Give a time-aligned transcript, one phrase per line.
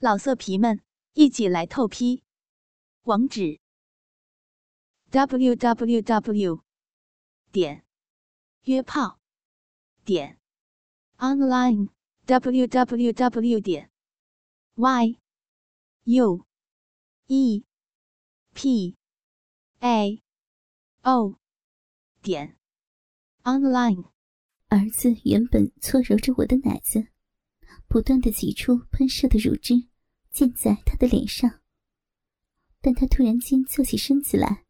[0.00, 0.80] 老色皮们，
[1.14, 2.22] 一起来透批！
[3.02, 3.58] 网址
[5.10, 6.62] ：w w w
[7.50, 7.84] 点
[8.62, 9.18] 约炮
[10.04, 10.38] 点
[11.16, 11.88] online
[12.26, 13.90] w w w 点
[14.76, 15.18] y
[16.04, 16.46] u
[17.26, 17.64] e
[18.54, 18.96] p
[19.80, 20.22] a
[21.02, 21.40] o
[22.22, 22.56] 点
[23.42, 24.12] online。
[24.68, 27.08] 儿子原本搓揉着我的奶子，
[27.88, 29.87] 不断的挤出喷射的乳汁。
[30.38, 31.50] 溅在他的脸上，
[32.80, 34.66] 但他突然间坐起身子来，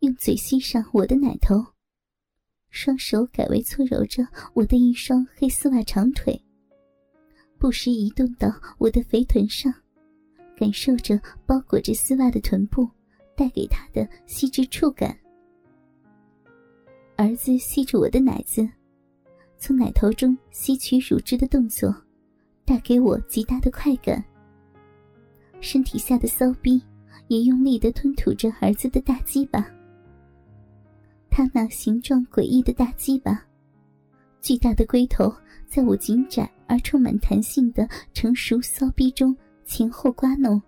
[0.00, 1.64] 用嘴吸上我的奶头，
[2.68, 6.42] 双手改为搓揉着我的一双黑丝袜长腿，
[7.58, 9.72] 不时移动到我的肥臀上，
[10.56, 12.90] 感受着包裹着丝袜的臀部
[13.36, 15.16] 带给他的细致触感。
[17.14, 18.68] 儿子吸着我的奶子，
[19.58, 21.94] 从奶头中吸取乳汁的动作，
[22.64, 24.24] 带给我极大的快感。
[25.62, 26.82] 身体下的骚逼
[27.28, 29.64] 也用力的吞吐着儿子的大鸡巴。
[31.30, 33.42] 他那形状诡异的大鸡巴，
[34.40, 35.32] 巨大的龟头
[35.66, 40.60] 在我紧窄而充满弹性的成熟骚逼中前后刮弄，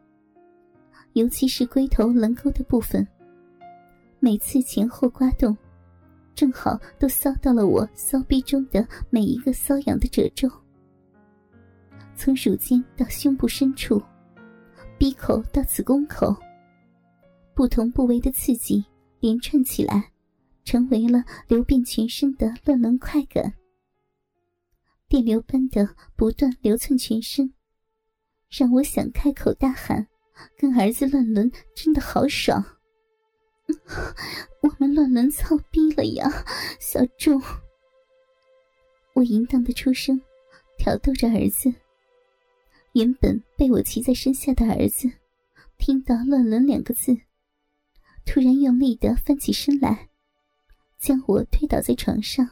[1.14, 3.06] 尤其是龟头棱沟的部分，
[4.20, 5.55] 每次前后刮动，
[6.36, 10.48] 正好都搔到了我骚逼中的每一个瘙痒的褶皱，
[12.14, 14.01] 从乳尖到胸部深处。
[15.05, 16.35] 鼻口到子宫口，
[17.53, 18.83] 不同部位的刺激
[19.21, 20.11] 连串起来，
[20.65, 23.53] 成为了流遍全身的乱伦快感。
[25.07, 27.53] 电流般的不断流窜全身，
[28.49, 30.09] 让我想开口大喊
[30.57, 32.65] ：“跟儿子乱伦真的好爽！”
[34.63, 36.31] 我们乱伦操逼了呀，
[36.81, 37.43] 小仲！
[39.13, 40.19] 我淫荡的出声，
[40.79, 41.71] 挑逗着儿子。
[42.95, 45.11] 原本被我骑在身下的儿子，
[45.78, 47.12] 听到“乱伦”两个字，
[48.25, 50.09] 突然用力的翻起身来，
[50.97, 52.48] 将我推倒在床上，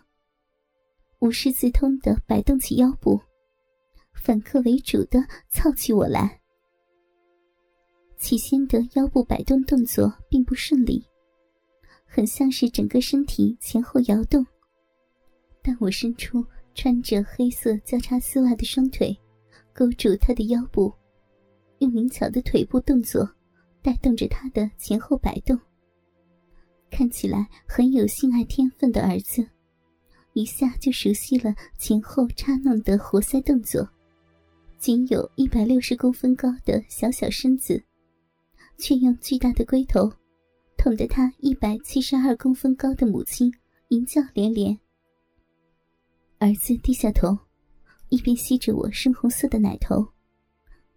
[1.21, 3.21] 无师自通的摆动起腰部，
[4.15, 6.41] 反客为主的操起我来。
[8.19, 11.05] 起先的腰部摆动动作并不顺利，
[12.05, 14.45] 很像是整个身体前后摇动，
[15.63, 16.45] 但我伸出
[16.75, 19.17] 穿着黑色交叉丝袜的双腿。
[19.75, 20.93] 勾住他的腰部，
[21.79, 23.29] 用灵巧的腿部动作
[23.83, 25.59] 带动着他的前后摆动。
[26.91, 29.47] 看起来很有性爱天分的儿子，
[30.35, 33.89] 一下就熟悉了前后插弄的活塞动作。
[34.79, 37.83] 仅有一百六十公分高的小小身子，
[38.79, 40.13] 却用巨大的龟头
[40.77, 43.51] 捅得他一百七十二公分高的母亲
[43.89, 44.79] 淫叫连连。
[46.39, 47.39] 儿子低下头。
[48.13, 50.07] 一边吸着我深红色的奶头，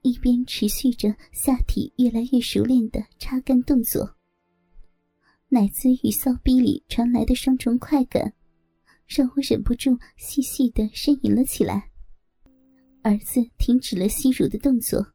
[0.02, 4.18] 一边持续着下体越来越熟练的插干动作。
[5.48, 8.34] 奶子与骚逼里传来的双重快感，
[9.08, 11.90] 让我忍不住细细的呻吟了起来。
[13.02, 15.14] 儿子停止了吸乳的动作，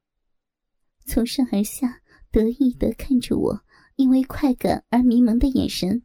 [1.04, 2.00] 从上而下
[2.30, 3.62] 得意的看着我，
[3.96, 6.02] 因为快感而迷蒙的眼神。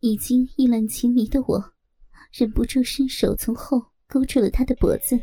[0.00, 1.74] 已经意乱情迷的我，
[2.32, 3.88] 忍不住伸手从后。
[4.08, 5.18] 勾住了他的脖子，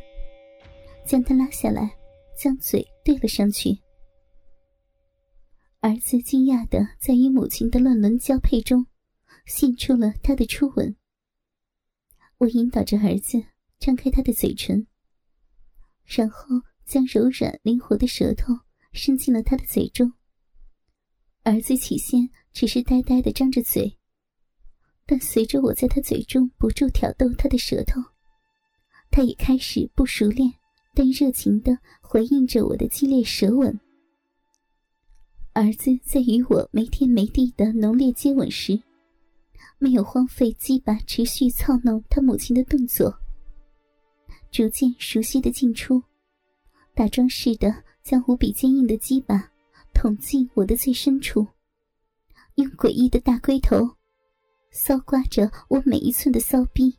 [1.05, 1.95] 将他拉下来，
[2.37, 3.77] 将嘴对了上去。
[5.79, 8.85] 儿子惊讶的在与母亲的乱伦交配中，
[9.45, 10.95] 献出了他的初吻。
[12.37, 13.43] 我引导着儿子
[13.79, 14.87] 张开他的嘴唇，
[16.05, 16.47] 然后
[16.85, 18.53] 将柔软灵活的舌头
[18.93, 20.11] 伸进了他的嘴中。
[21.43, 23.97] 儿子起先只是呆呆的张着嘴，
[25.05, 27.99] 但随着我在他嘴中不住挑逗他的舌头。
[29.15, 30.51] 他也开始不熟练，
[30.95, 33.79] 但热情的回应着我的激烈舌吻。
[35.53, 38.81] 儿子在与我没天没地的浓烈接吻时，
[39.77, 43.15] 没有荒废鸡巴持续操弄他母亲的动作，
[44.49, 46.01] 逐渐熟悉的进出，
[46.95, 47.71] 打桩似的
[48.01, 49.47] 将无比坚硬的鸡巴
[49.93, 51.45] 捅进我的最深处，
[52.55, 53.87] 用诡异的大龟头
[54.73, 56.97] 搔刮着我每一寸的骚逼。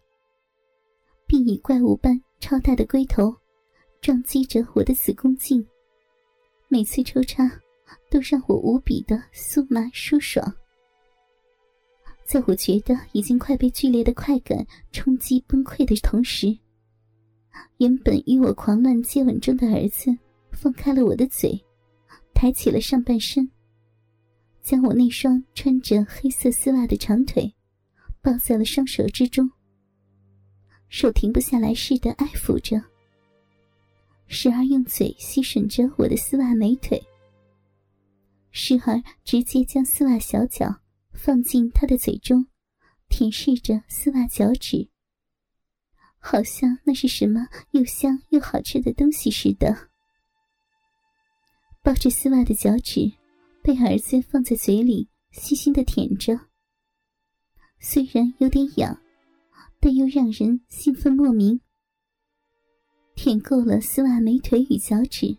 [1.26, 3.35] 并以怪物般超大的龟头
[4.00, 5.67] 撞击着我的子宫颈，
[6.69, 7.50] 每次抽插
[8.11, 10.55] 都让我无比的酥麻舒爽。
[12.25, 16.59] 在我觉得已经快被剧烈的快感冲击崩溃的同时，
[17.79, 20.17] 原本与我狂乱接吻中的儿子
[20.50, 21.62] 放开了我的嘴，
[22.35, 23.50] 抬起了上半身，
[24.62, 27.55] 将我那双穿着黑色丝袜的长腿
[28.23, 29.50] 抱在了双手之中。
[30.96, 32.81] 手停不下来似的爱抚着，
[34.29, 37.02] 时而用嘴吸吮着我的丝袜美腿，
[38.52, 40.82] 时而直接将丝袜小脚
[41.12, 42.46] 放进他的嘴中，
[43.08, 44.88] 舔舐着丝袜脚趾，
[46.20, 49.90] 好像那是什么又香又好吃的东西似的。
[51.82, 53.11] 抱着丝袜的脚趾，
[53.64, 56.38] 被儿子放在嘴里细心的舔着，
[57.81, 58.97] 虽然有点痒，
[59.85, 61.61] 但又让人兴奋莫名。
[63.15, 65.37] 舔够了丝袜美腿与脚趾，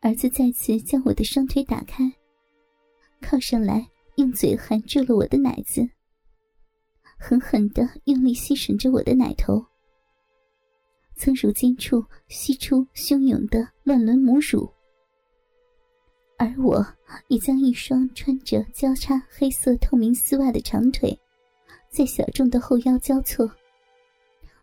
[0.00, 2.02] 儿子再次将我的双腿打开，
[3.20, 5.88] 靠上来，用嘴含住了我的奶子，
[7.16, 9.64] 狠狠的用力吸吮着我的奶头，
[11.14, 14.68] 从乳尖处吸出汹涌的乱伦母乳，
[16.38, 16.84] 而我
[17.28, 21.16] 也将一双穿着交叉黑色透明丝袜的长腿，
[21.96, 23.50] 在小众的后腰交错。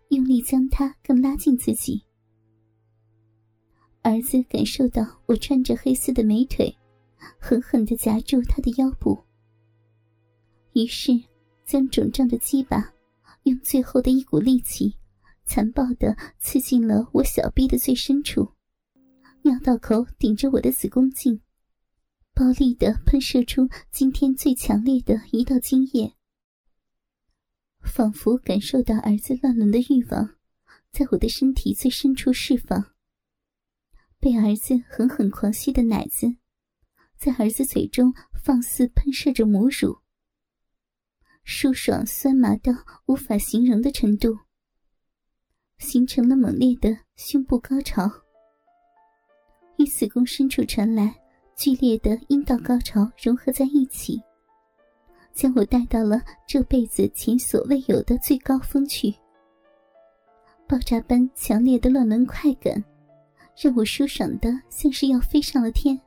[0.09, 1.99] 用力将他更拉近自己。
[4.03, 6.71] 儿子感受到我穿着黑丝的美腿，
[7.39, 9.17] 狠狠的夹住他的腰部，
[10.73, 11.11] 于是
[11.65, 12.93] 将肿胀的鸡巴
[13.45, 14.93] 用最后的一股力气，
[15.43, 18.47] 残暴的刺进了我小臂的最深处，
[19.41, 21.41] 尿道口顶着我的子宫颈，
[22.35, 26.13] 暴力的喷射出今天最强烈的一道精液。
[27.83, 30.35] 仿佛感受到儿子乱伦的欲望，
[30.91, 32.93] 在我的身体最深处释放。
[34.19, 36.37] 被儿子狠狠狂吸的奶子，
[37.17, 38.13] 在儿子嘴中
[38.43, 39.99] 放肆喷射着母乳，
[41.43, 42.71] 舒爽酸麻到
[43.05, 44.39] 无法形容的程度，
[45.77, 48.09] 形成了猛烈的胸部高潮，
[49.77, 51.13] 与子宫深处传来
[51.57, 54.21] 剧烈的阴道高潮融合在一起。
[55.33, 59.13] 将我带到了这辈子前所未有的最高峰去。
[60.67, 62.83] 爆炸般强烈的乱伦快感，
[63.61, 65.99] 让我舒爽的像是要飞上了天。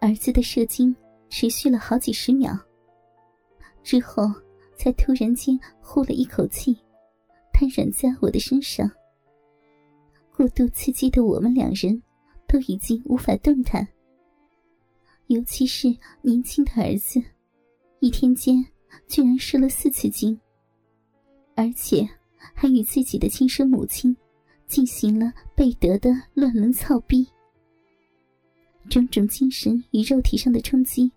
[0.00, 0.94] 儿子的射精
[1.28, 2.56] 持续了好几十秒，
[3.82, 4.24] 之后
[4.76, 6.76] 才突然间呼了一口气，
[7.52, 8.88] 瘫软在我的身上。
[10.36, 12.00] 过度刺激的我们两人，
[12.46, 13.86] 都已经无法动弹，
[15.26, 15.88] 尤其是
[16.22, 17.20] 年轻的儿子。
[18.00, 18.64] 一天间
[19.08, 20.38] 居然射了四次精，
[21.56, 22.08] 而且
[22.54, 24.16] 还与自己的亲生母亲
[24.66, 27.26] 进行了贝德的乱伦操逼。
[28.88, 31.10] 种种精神与肉体上的冲击，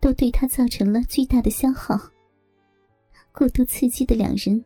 [0.00, 1.96] 都对他造成了巨大的消耗。
[3.30, 4.64] 过度刺激的两人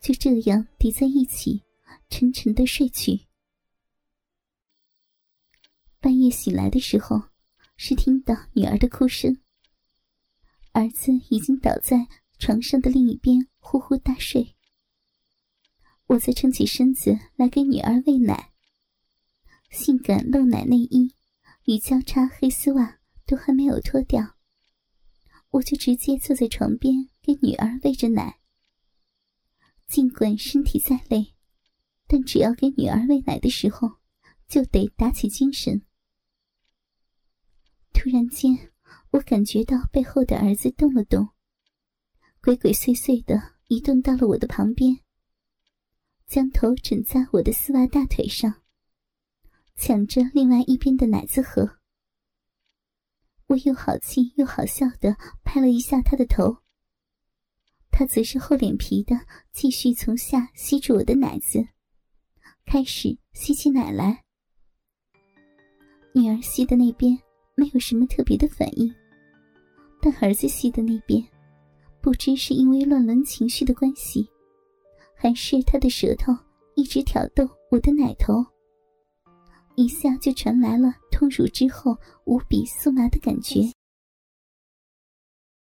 [0.00, 1.60] 就这样叠在一起，
[2.08, 3.20] 沉沉的睡去。
[6.00, 7.20] 半夜醒来的时候，
[7.76, 9.36] 是听到女儿的哭声。
[10.76, 12.06] 儿子已经倒在
[12.38, 14.54] 床上的另一边，呼呼大睡。
[16.08, 18.52] 我再撑起身子来给女儿喂奶，
[19.70, 21.14] 性感露奶内衣
[21.64, 24.36] 与交叉黑丝袜都还没有脱掉，
[25.48, 28.40] 我就直接坐在床边给女儿喂着奶。
[29.86, 31.32] 尽管身体再累，
[32.06, 33.92] 但只要给女儿喂奶的时候，
[34.46, 35.80] 就得打起精神。
[37.94, 38.72] 突然间。
[39.12, 41.28] 我感觉到背后的儿子动了动，
[42.42, 44.98] 鬼鬼祟祟的移动到了我的旁边，
[46.26, 48.62] 将头枕在我的丝袜大腿上，
[49.76, 51.78] 抢着另外一边的奶子喝。
[53.46, 56.58] 我又好气又好笑的拍了一下他的头，
[57.90, 59.16] 他则是厚脸皮的
[59.52, 61.66] 继续从下吸住我的奶子，
[62.66, 64.24] 开始吸起奶来。
[66.12, 67.16] 女儿吸的那边
[67.56, 68.94] 没有什么特别的反应。
[70.00, 71.20] 但儿子吸的那边，
[72.00, 74.28] 不知是因为乱伦情绪的关系，
[75.16, 76.32] 还是他的舌头
[76.76, 78.34] 一直挑逗我的奶头，
[79.74, 83.62] 一下就传来了痛乳之后无比酥麻的感觉。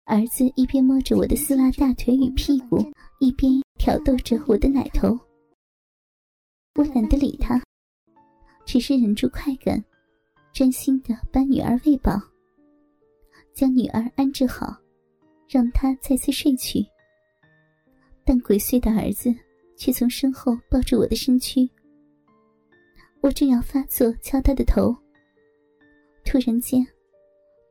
[0.04, 2.76] 儿子一边摸着我的丝袜大腿与屁股，
[3.20, 5.18] 一边挑逗着我的奶头。
[6.74, 7.62] 我懒得理他，
[8.66, 9.82] 只是忍住快感，
[10.54, 12.12] 专心的把女儿喂饱。
[13.52, 14.76] 将女儿安置好，
[15.48, 16.86] 让她再次睡去。
[18.24, 19.34] 但鬼祟的儿子
[19.76, 21.68] 却从身后抱住我的身躯。
[23.20, 24.96] 我正要发作敲他的头，
[26.24, 26.86] 突然间，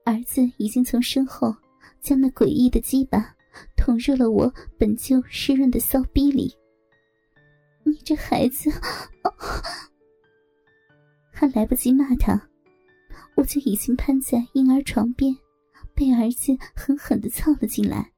[0.04, 1.56] 儿子已经从身后
[2.02, 3.34] 将那诡异的鸡巴
[3.78, 6.54] 捅入了我本就湿润的骚逼里。
[7.84, 8.70] 你这孩子！
[11.32, 12.50] 还来不及骂他，
[13.36, 15.36] 我就已经瘫在婴儿床边。
[15.96, 18.14] 被儿子狠狠的操了进来，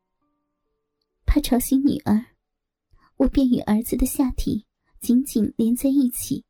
[1.26, 2.28] 怕吵醒女儿，
[3.18, 4.66] 我便与儿子的下体
[5.02, 6.46] 紧紧连在一起，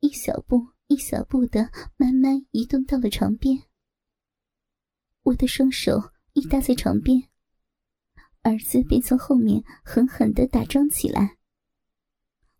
[0.00, 3.62] 一小步一小步的慢慢移动到了床边。
[5.22, 7.22] 我的双手一搭在床边，
[8.42, 11.38] 儿子便从后面狠狠的打桩起来。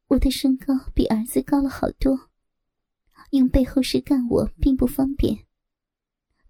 [0.07, 2.26] 我的身高比儿子高了好多，
[3.31, 5.47] 用背后式干我并不方便，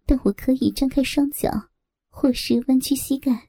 [0.04, 1.70] 但我可以张开双脚，
[2.10, 3.48] 或是弯曲膝盖。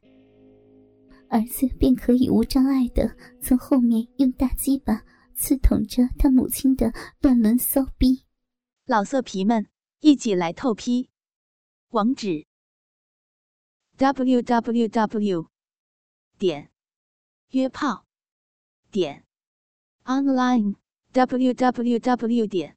[1.29, 5.03] 儿子便可以无障碍的从后面用大鸡巴
[5.35, 8.23] 刺捅着他母亲的乱伦骚逼。
[8.85, 9.67] 老色皮们，
[9.99, 11.09] 一起来透批！
[11.89, 12.45] 网址
[13.97, 15.49] ：w w w
[16.37, 16.71] 点
[17.49, 18.05] 约炮
[18.89, 19.25] 点
[20.05, 20.75] online
[21.11, 22.76] w w w 点